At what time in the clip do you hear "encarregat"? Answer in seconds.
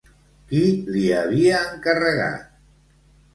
1.75-2.49